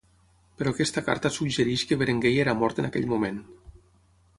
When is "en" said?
2.85-2.89